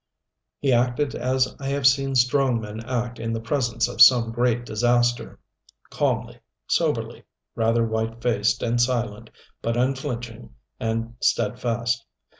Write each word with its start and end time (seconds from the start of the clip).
He 0.57 0.73
acted 0.73 1.13
as 1.13 1.55
I 1.59 1.67
have 1.67 1.85
seen 1.85 2.15
strong 2.15 2.59
men 2.59 2.79
act 2.83 3.19
in 3.19 3.33
the 3.33 3.39
presence 3.39 3.87
of 3.87 4.01
some 4.01 4.31
great 4.31 4.65
disaster 4.65 5.39
calmly, 5.91 6.39
soberly, 6.65 7.25
rather 7.53 7.85
white 7.85 8.19
faced 8.19 8.63
and 8.63 8.81
silent, 8.81 9.29
but 9.61 9.77
unflinching 9.77 10.55
and 10.79 11.13
steadfast. 11.19 12.03